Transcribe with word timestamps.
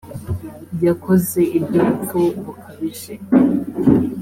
yakoze 0.85 1.41
ibyubupfu 1.57 2.19
bukabije. 2.43 3.13